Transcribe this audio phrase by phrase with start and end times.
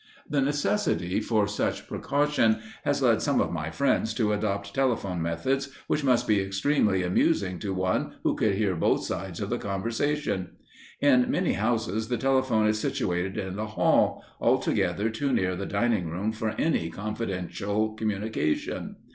[0.27, 5.69] The necessity for such precaution has led some of my friends to adopt telephone methods
[5.85, 10.55] which must be extremely amusing to one who could hear both sides of the conversation.
[11.01, 16.09] In many houses the telephone is situated in the hall, altogether too near the dining
[16.09, 18.95] room for any confidential communication.